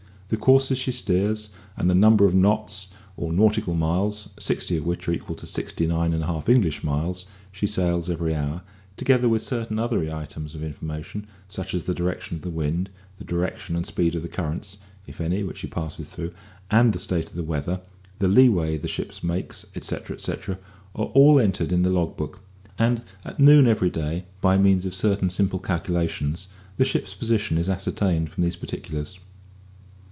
The 0.33 0.37
courses 0.37 0.77
she 0.77 0.93
steers, 0.93 1.49
and 1.75 1.89
the 1.89 1.93
number 1.93 2.25
of 2.25 2.33
knots 2.33 2.87
or 3.17 3.33
nautical 3.33 3.75
miles 3.75 4.29
(sixty 4.39 4.77
of 4.77 4.85
which 4.85 5.05
are 5.09 5.11
equal 5.11 5.35
to 5.35 5.45
sixty 5.45 5.85
nine 5.85 6.13
and 6.13 6.23
a 6.23 6.27
half 6.27 6.47
English 6.47 6.85
miles) 6.85 7.25
she 7.51 7.67
sails 7.67 8.09
every 8.09 8.33
hour, 8.33 8.61
together 8.95 9.27
with 9.27 9.41
certain 9.41 9.77
other 9.77 9.99
items 10.15 10.55
of 10.55 10.63
information, 10.63 11.27
such 11.49 11.73
as 11.73 11.83
the 11.83 11.93
direction 11.93 12.37
of 12.37 12.43
the 12.43 12.49
wind, 12.49 12.89
the 13.17 13.25
direction 13.25 13.75
and 13.75 13.85
speed 13.85 14.15
of 14.15 14.21
the 14.21 14.29
currents, 14.29 14.77
if 15.05 15.19
any, 15.19 15.43
which 15.43 15.57
she 15.57 15.67
passes 15.67 16.07
through, 16.07 16.33
and 16.71 16.93
the 16.93 16.97
state 16.99 17.27
of 17.27 17.35
the 17.35 17.43
weather, 17.43 17.81
the 18.19 18.29
lee 18.29 18.47
way 18.47 18.77
the 18.77 18.87
ship 18.87 19.13
makes, 19.21 19.65
etcetera, 19.75 20.13
etcetera, 20.13 20.57
are 20.95 21.07
all 21.07 21.41
entered 21.41 21.73
in 21.73 21.81
the 21.81 21.89
log 21.89 22.15
book; 22.15 22.39
and 22.79 23.01
at 23.25 23.37
noon 23.37 23.67
every 23.67 23.89
day, 23.89 24.23
by 24.39 24.57
means 24.57 24.85
of 24.85 24.93
certain 24.95 25.29
simple 25.29 25.59
calculations, 25.59 26.47
the 26.77 26.85
ship's 26.85 27.13
position 27.13 27.57
is 27.57 27.67
ascertained 27.67 28.29
from 28.29 28.43
these 28.45 28.55
particulars. 28.55 29.19